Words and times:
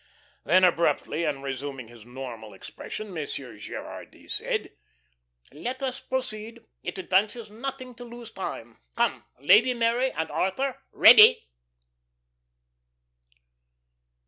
Then 0.45 0.63
abruptly, 0.63 1.23
and 1.25 1.43
resuming 1.43 1.87
his 1.87 2.07
normal 2.07 2.55
expression, 2.55 3.13
Monsieur 3.13 3.55
Gerardy 3.59 4.27
said: 4.27 4.71
"Let 5.51 5.83
us 5.83 5.99
proceed. 5.99 6.65
It 6.81 6.97
advances 6.97 7.51
nothing 7.51 7.93
to 7.93 8.03
lose 8.03 8.31
time. 8.31 8.79
Come. 8.95 9.25
Lady 9.39 9.75
Mary 9.75 10.09
and 10.09 10.31
Arthur, 10.31 10.81
ready." 10.91 11.45